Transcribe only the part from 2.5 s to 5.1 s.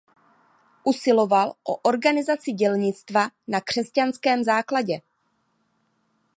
dělnictva na křesťanském základě.